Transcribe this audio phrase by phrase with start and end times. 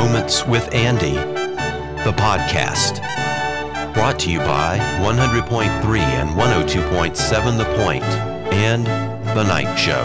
[0.00, 3.02] Moments with Andy, the podcast.
[3.92, 8.02] Brought to you by 100.3 and 102.7 The Point
[8.50, 8.86] and
[9.36, 10.02] The Night Show.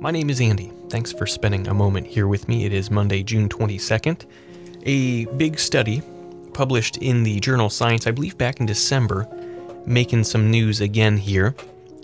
[0.00, 0.72] My name is Andy.
[0.88, 2.64] Thanks for spending a moment here with me.
[2.64, 4.24] It is Monday, June 22nd.
[4.84, 6.00] A big study
[6.54, 9.28] published in the journal Science, I believe back in December,
[9.84, 11.54] making some news again here.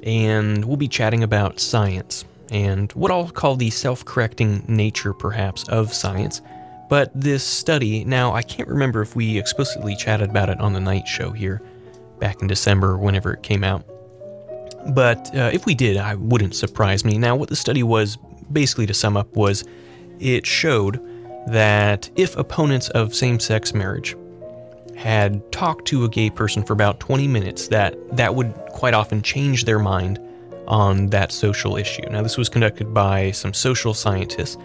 [0.04, 5.66] And we'll be chatting about science and what I'll call the self correcting nature, perhaps,
[5.68, 6.40] of science.
[6.88, 10.80] But this study, now I can't remember if we explicitly chatted about it on the
[10.80, 11.62] night show here
[12.20, 13.84] back in December, whenever it came out.
[14.94, 17.16] But uh, if we did, I wouldn't surprise me.
[17.16, 18.18] Now, what the study was,
[18.52, 19.64] basically to sum up, was
[20.20, 21.00] it showed
[21.48, 24.14] that if opponents of same sex marriage
[24.96, 29.22] had talked to a gay person for about 20 minutes, that that would quite often
[29.22, 30.18] change their mind
[30.66, 32.02] on that social issue.
[32.10, 34.56] Now, this was conducted by some social scientists,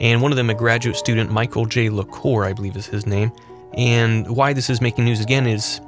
[0.00, 1.90] and one of them, a graduate student, Michael J.
[1.90, 3.32] LaCour, I believe is his name.
[3.74, 5.80] And why this is making news again is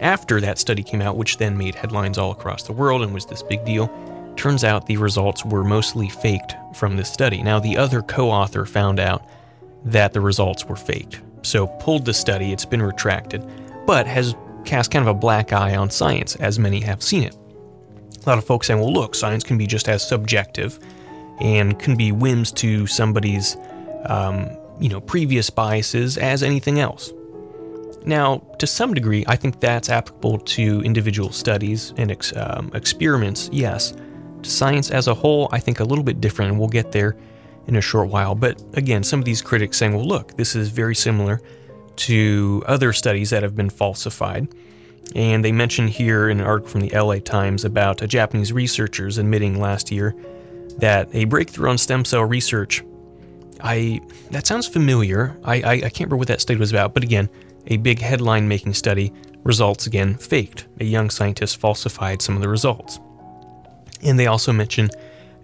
[0.00, 3.26] after that study came out, which then made headlines all across the world and was
[3.26, 3.88] this big deal,
[4.36, 7.42] turns out the results were mostly faked from this study.
[7.42, 9.24] Now, the other co author found out
[9.84, 13.44] that the results were faked, so pulled the study, it's been retracted,
[13.86, 17.36] but has cast kind of a black eye on science, as many have seen it.
[18.24, 20.78] A lot of folks saying, well, look, science can be just as subjective
[21.40, 23.56] and can be whims to somebody's,
[24.04, 27.12] um, you know, previous biases as anything else.
[28.04, 33.48] Now, to some degree, I think that's applicable to individual studies and ex- um, experiments,
[33.52, 33.94] yes.
[34.42, 37.16] To science as a whole, I think a little bit different, and we'll get there
[37.66, 38.34] in a short while.
[38.34, 41.40] But again, some of these critics saying, well, look, this is very similar
[41.96, 44.48] to other studies that have been falsified.
[45.14, 49.18] And they mention here in an article from the LA Times about a Japanese researchers
[49.18, 50.14] admitting last year
[50.78, 52.84] that a breakthrough on stem cell research.
[53.62, 54.00] I
[54.30, 55.36] that sounds familiar.
[55.44, 57.28] I, I, I can't remember what that study was about, but again,
[57.66, 59.12] a big headline making study
[59.42, 60.66] results again faked.
[60.78, 63.00] A young scientist falsified some of the results.
[64.02, 64.90] And they also mention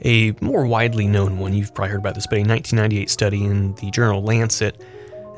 [0.04, 3.74] a more widely known one, you've probably heard about this, but a 1998 study in
[3.76, 4.82] the journal Lancet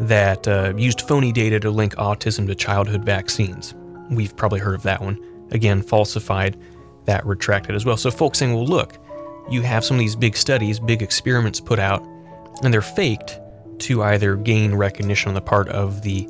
[0.01, 3.75] that uh, used phony data to link autism to childhood vaccines.
[4.11, 5.19] We've probably heard of that one.
[5.51, 6.57] Again, falsified,
[7.07, 7.97] that retracted as well.
[7.97, 8.99] So folks saying, well, look,
[9.51, 12.07] you have some of these big studies, big experiments put out,
[12.63, 13.41] and they're faked
[13.81, 16.29] to either gain recognition on the part of the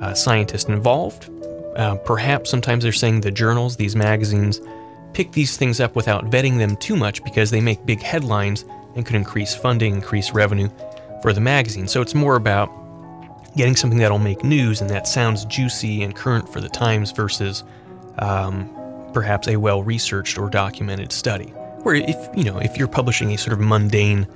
[0.00, 1.30] uh, scientist involved.
[1.76, 4.60] Uh, perhaps sometimes they're saying the journals, these magazines,
[5.14, 8.64] pick these things up without vetting them too much because they make big headlines
[8.96, 10.68] and could increase funding, increase revenue
[11.22, 11.88] for the magazine.
[11.88, 12.70] So it's more about
[13.56, 17.64] getting something that'll make news and that sounds juicy and current for the times versus
[18.18, 18.68] um,
[19.12, 21.46] perhaps a well-researched or documented study.
[21.82, 24.26] Where if you know if you're publishing a sort of mundane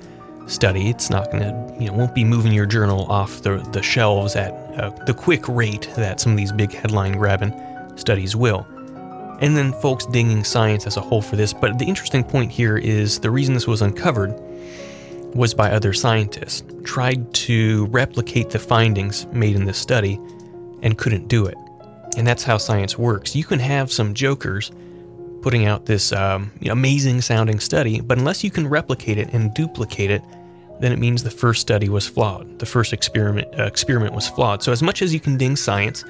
[0.47, 3.81] study, it's not going to you know won't be moving your journal off the the
[3.81, 7.53] shelves at uh, the quick rate that some of these big headline grabbing
[7.97, 8.67] studies will.
[9.41, 11.53] And then folks dinging science as a whole for this.
[11.53, 14.37] But the interesting point here is the reason this was uncovered
[15.33, 20.19] was by other scientists, tried to replicate the findings made in this study
[20.81, 21.55] and couldn't do it.
[22.17, 23.35] And that's how science works.
[23.35, 24.71] You can have some jokers
[25.41, 30.11] putting out this um, amazing sounding study, but unless you can replicate it and duplicate
[30.11, 30.21] it,
[30.79, 32.59] then it means the first study was flawed.
[32.59, 34.63] The first experiment uh, experiment was flawed.
[34.63, 36.03] So as much as you can ding science,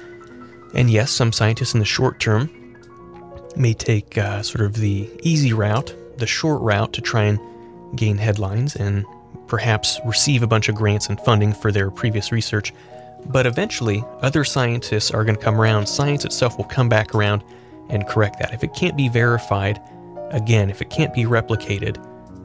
[0.74, 2.48] and yes, some scientists in the short term
[3.60, 7.38] may take uh, sort of the easy route, the short route to try and
[7.96, 9.04] gain headlines and
[9.46, 12.72] perhaps receive a bunch of grants and funding for their previous research.
[13.26, 15.86] But eventually, other scientists are going to come around.
[15.86, 17.44] Science itself will come back around
[17.90, 18.54] and correct that.
[18.54, 19.80] If it can't be verified,
[20.30, 21.98] again, if it can't be replicated,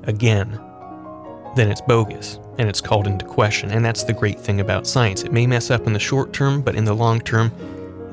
[0.08, 0.60] again,
[1.56, 3.72] then it's bogus and it's called into question.
[3.72, 5.24] And that's the great thing about science.
[5.24, 7.52] It may mess up in the short term, but in the long term,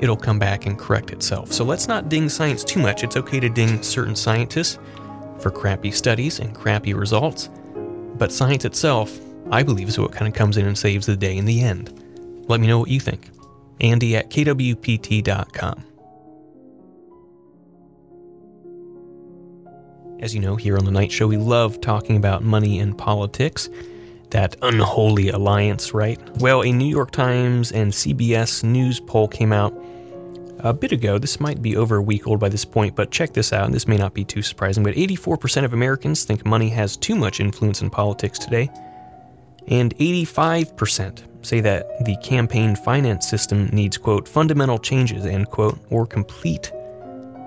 [0.03, 1.53] it'll come back and correct itself.
[1.53, 3.05] So let's not ding science too much.
[3.05, 4.77] It's okay to ding certain scientists
[5.39, 7.49] for crappy studies and crappy results,
[8.15, 9.17] but science itself,
[9.49, 11.91] I believe, is what kind of comes in and saves the day in the end.
[12.49, 13.29] Let me know what you think.
[13.79, 15.85] Andy at kwpt.com.
[20.19, 23.69] As you know, here on The Night Show, we love talking about money and politics.
[24.29, 26.19] That unholy alliance, right?
[26.39, 29.73] Well, a New York Times and CBS News poll came out
[30.63, 31.17] a bit ago.
[31.17, 33.71] This might be over a week old by this point, but check this out.
[33.71, 37.39] This may not be too surprising, but 84% of Americans think money has too much
[37.39, 38.69] influence in politics today,
[39.67, 46.05] and 85% say that the campaign finance system needs, quote, fundamental changes, end quote, or
[46.05, 46.71] complete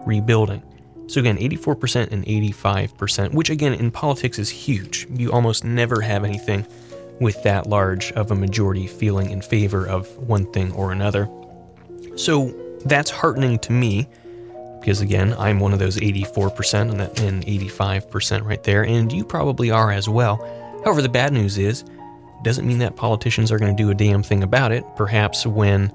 [0.06, 0.62] rebuilding.
[1.08, 5.06] So again, 84% and 85%, which again in politics is huge.
[5.10, 6.66] You almost never have anything
[7.20, 11.30] with that large of a majority feeling in favor of one thing or another.
[12.16, 14.08] So that's heartening to me
[14.86, 19.24] because again, I'm one of those 84% and, that, and 85% right there, and you
[19.24, 20.36] probably are as well.
[20.84, 21.84] However, the bad news is,
[22.44, 24.84] doesn't mean that politicians are going to do a damn thing about it.
[24.94, 25.92] Perhaps when,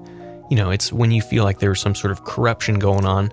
[0.50, 3.32] you know, it's when you feel like there's some sort of corruption going on,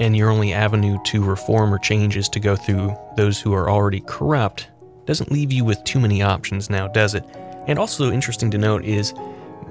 [0.00, 3.70] and your only avenue to reform or change is to go through those who are
[3.70, 4.66] already corrupt,
[5.04, 7.22] doesn't leave you with too many options now, does it?
[7.68, 9.14] And also interesting to note is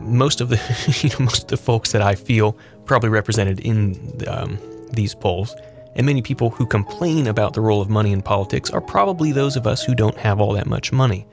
[0.05, 0.57] most of the
[1.01, 4.57] you know, most of the folks that I feel probably represented in um,
[4.91, 5.55] these polls,
[5.95, 9.55] and many people who complain about the role of money in politics are probably those
[9.55, 11.25] of us who don't have all that much money.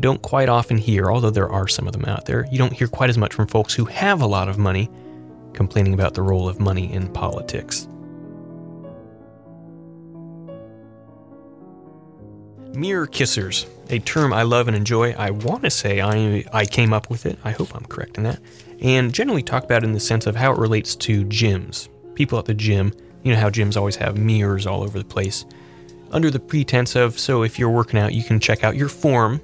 [0.00, 2.88] Don't quite often hear, although there are some of them out there, you don't hear
[2.88, 4.88] quite as much from folks who have a lot of money
[5.52, 7.86] complaining about the role of money in politics.
[12.74, 15.12] Mirror kissers, a term I love and enjoy.
[15.12, 17.36] I want to say I, I came up with it.
[17.42, 18.38] I hope I'm correct in that.
[18.80, 21.88] And generally talk about it in the sense of how it relates to gyms.
[22.14, 22.94] People at the gym,
[23.24, 25.44] you know how gyms always have mirrors all over the place.
[26.12, 29.40] Under the pretense of, so if you're working out, you can check out your form,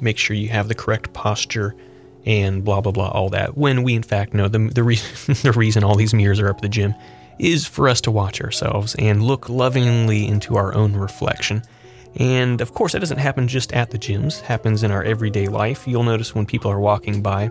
[0.00, 1.74] make sure you have the correct posture,
[2.24, 3.56] and blah, blah, blah, all that.
[3.56, 6.56] When we, in fact, know the, the, reason, the reason all these mirrors are up
[6.56, 6.94] at the gym
[7.38, 11.62] is for us to watch ourselves and look lovingly into our own reflection
[12.16, 15.48] and of course, that doesn't happen just at the gyms, it happens in our everyday
[15.48, 15.86] life.
[15.86, 17.44] You'll notice when people are walking by,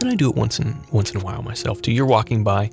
[0.00, 1.92] and I do it once in once in a while myself too.
[1.92, 2.70] You're walking by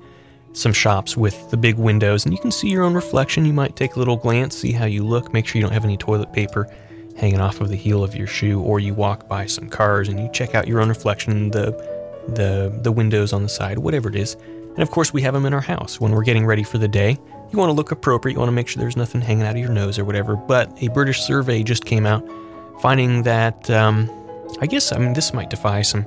[0.53, 3.45] some shops with the big windows and you can see your own reflection.
[3.45, 5.85] You might take a little glance, see how you look, make sure you don't have
[5.85, 6.67] any toilet paper
[7.15, 10.19] hanging off of the heel of your shoe, or you walk by some cars and
[10.19, 11.71] you check out your own reflection the
[12.29, 14.35] the the windows on the side, whatever it is.
[14.73, 16.87] And of course, we have them in our house when we're getting ready for the
[16.87, 17.17] day
[17.51, 19.57] you want to look appropriate, you want to make sure there's nothing hanging out of
[19.57, 20.35] your nose or whatever.
[20.35, 22.27] But a British survey just came out
[22.81, 24.09] finding that, um,
[24.61, 26.05] I guess, I mean, this might defy some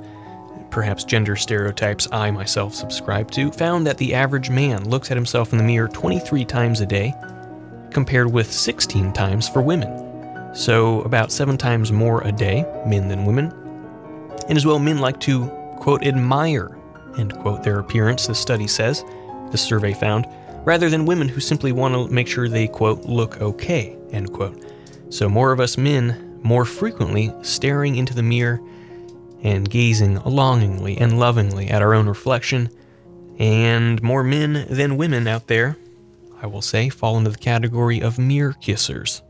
[0.71, 5.53] perhaps gender stereotypes I myself subscribe to, found that the average man looks at himself
[5.53, 7.15] in the mirror 23 times a day,
[7.91, 10.55] compared with 16 times for women.
[10.55, 13.53] So, about seven times more a day, men than women.
[14.49, 15.47] And as well, men like to,
[15.77, 16.77] quote, admire,
[17.19, 19.05] end quote, their appearance, the study says,
[19.51, 20.27] the survey found
[20.65, 24.63] rather than women who simply want to make sure they, quote, look okay, end quote.
[25.11, 28.61] So more of us men, more frequently, staring into the mirror
[29.43, 32.71] and gazing longingly and lovingly at our own reflection,
[33.39, 35.77] and more men than women out there,
[36.41, 39.23] I will say, fall into the category of mirror kissers.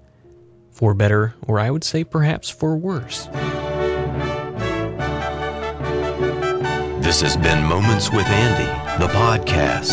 [0.70, 3.29] For better, or I would say perhaps for worse.
[7.12, 8.64] This has been Moments with Andy,
[9.04, 9.92] the podcast,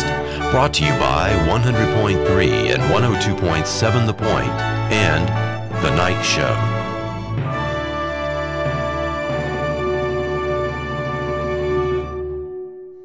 [0.50, 4.48] brought to you by 100.3 and 102.7 The Point
[4.90, 5.28] and
[5.84, 6.48] The Night Show.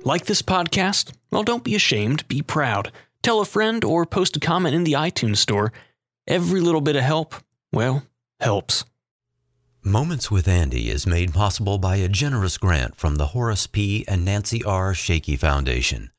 [0.05, 1.11] Like this podcast?
[1.29, 2.93] Well, don't be ashamed, be proud.
[3.21, 5.73] Tell a friend or post a comment in the iTunes store.
[6.25, 7.35] Every little bit of help,
[7.73, 8.03] well,
[8.39, 8.85] helps.
[9.87, 14.03] Moments with Andy is made possible by a generous grant from the Horace P.
[14.07, 14.95] and Nancy R.
[14.95, 16.09] Shaky Foundation.